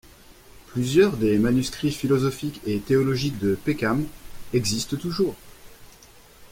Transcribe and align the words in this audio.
Plusieurs 0.65 1.15
des 1.15 1.37
manuscrits 1.37 1.91
philosophiques 1.91 2.59
et 2.65 2.79
théologiques 2.79 3.37
de 3.37 3.53
Peckham 3.53 4.03
existent 4.51 4.97
toujours. 4.97 5.35